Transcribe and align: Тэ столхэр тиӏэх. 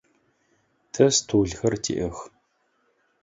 Тэ 0.93 1.05
столхэр 1.15 1.73
тиӏэх. 1.83 2.17